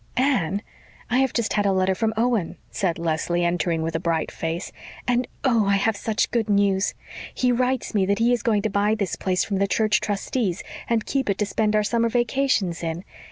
"Anne, 0.17 0.63
I 1.11 1.19
have 1.19 1.31
just 1.31 1.53
had 1.53 1.67
a 1.67 1.71
letter 1.71 1.93
from 1.93 2.15
Owen," 2.17 2.57
said 2.71 2.97
Leslie, 2.97 3.45
entering 3.45 3.83
with 3.83 3.95
a 3.95 3.99
bright 3.99 4.31
face. 4.31 4.71
"And, 5.07 5.27
oh! 5.43 5.67
I 5.67 5.75
have 5.75 5.95
such 5.95 6.31
good 6.31 6.49
news. 6.49 6.95
He 7.35 7.51
writes 7.51 7.93
me 7.93 8.07
that 8.07 8.17
he 8.17 8.33
is 8.33 8.41
going 8.41 8.63
to 8.63 8.69
buy 8.71 8.95
this 8.95 9.15
place 9.15 9.43
from 9.43 9.59
the 9.59 9.67
church 9.67 10.01
trustees 10.01 10.63
and 10.89 11.05
keep 11.05 11.29
it 11.29 11.37
to 11.37 11.45
spend 11.45 11.75
our 11.75 11.83
summer 11.83 12.09
vacations 12.09 12.81
in. 12.81 13.03